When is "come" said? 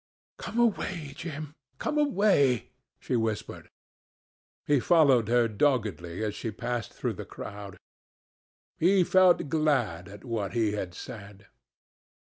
0.37-0.57, 1.77-1.99